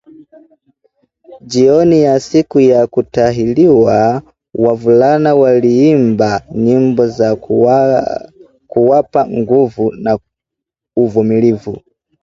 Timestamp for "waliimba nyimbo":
5.35-7.07